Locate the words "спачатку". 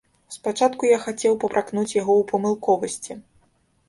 0.35-0.87